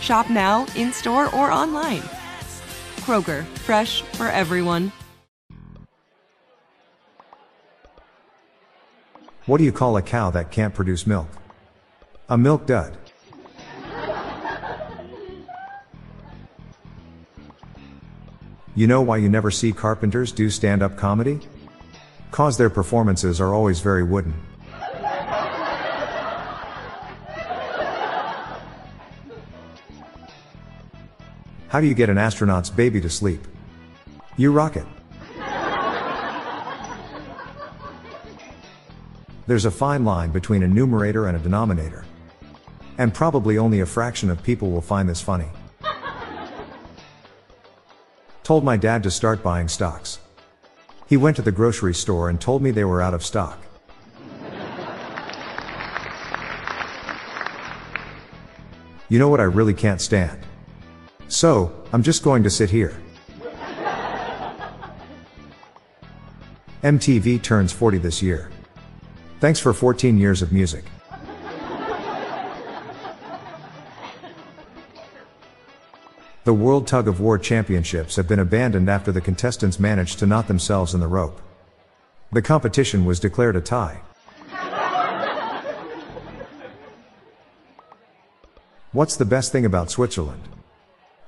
[0.00, 2.02] Shop now, in store, or online.
[3.00, 4.92] Kroger, fresh for everyone.
[9.46, 11.28] What do you call a cow that can't produce milk?
[12.28, 12.96] A milk dud.
[18.76, 21.40] You know why you never see carpenters do stand up comedy?
[22.30, 24.34] Cause their performances are always very wooden.
[31.70, 33.46] How do you get an astronaut's baby to sleep?
[34.36, 34.84] You rock it.
[39.46, 42.04] There's a fine line between a numerator and a denominator.
[42.98, 45.46] And probably only a fraction of people will find this funny.
[48.42, 50.18] Told my dad to start buying stocks.
[51.06, 53.60] He went to the grocery store and told me they were out of stock.
[59.08, 60.40] You know what I really can't stand?
[61.30, 63.00] So, I'm just going to sit here.
[66.82, 68.50] MTV turns 40 this year.
[69.38, 70.84] Thanks for 14 years of music.
[76.42, 80.48] The World Tug of War Championships have been abandoned after the contestants managed to knot
[80.48, 81.40] themselves in the rope.
[82.32, 84.00] The competition was declared a tie.
[88.90, 90.48] What's the best thing about Switzerland?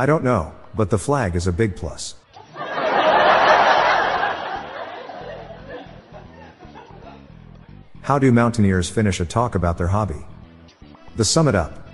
[0.00, 2.14] I don't know, but the flag is a big plus.
[8.02, 10.24] How do mountaineers finish a talk about their hobby?
[11.16, 11.88] The sum it up.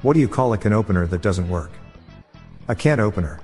[0.00, 1.70] What do you call a can opener that doesn't work?
[2.66, 3.40] A can opener.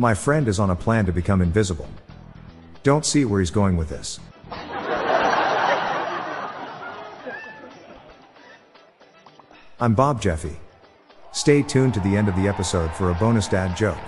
[0.00, 1.88] My friend is on a plan to become invisible.
[2.84, 4.20] Don't see where he's going with this.
[9.80, 10.56] I'm Bob Jeffy.
[11.32, 13.98] Stay tuned to the end of the episode for a bonus dad joke.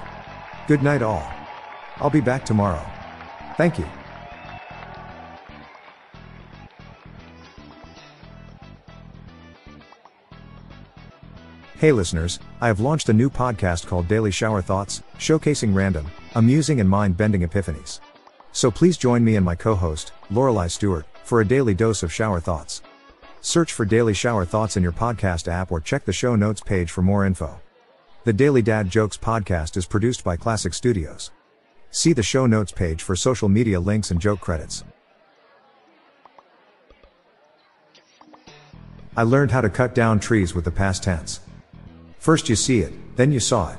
[0.68, 1.28] Good night, all.
[1.96, 2.86] I'll be back tomorrow.
[3.56, 3.86] Thank you.
[11.78, 16.80] Hey listeners, I have launched a new podcast called Daily Shower Thoughts, showcasing random, amusing
[16.80, 18.00] and mind-bending epiphanies.
[18.52, 22.40] So please join me and my co-host, Lorelei Stewart, for a daily dose of shower
[22.40, 22.82] thoughts.
[23.42, 26.90] Search for Daily Shower Thoughts in your podcast app or check the show notes page
[26.90, 27.60] for more info.
[28.24, 31.30] The Daily Dad Jokes podcast is produced by Classic Studios.
[31.90, 34.84] See the show notes page for social media links and joke credits.
[39.16, 41.40] I learned how to cut down trees with the past tense.
[42.18, 43.78] First you see it, then you saw it.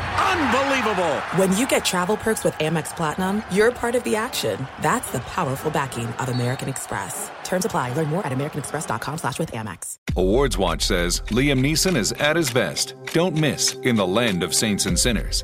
[0.21, 1.19] Unbelievable!
[1.35, 4.67] When you get travel perks with Amex Platinum, you're part of the action.
[4.81, 7.31] That's the powerful backing of American Express.
[7.43, 7.93] Terms apply.
[7.93, 9.95] Learn more at americanexpress.com slash with Amex.
[10.15, 12.93] Awards Watch says Liam Neeson is at his best.
[13.13, 15.43] Don't miss In the Land of Saints and Sinners.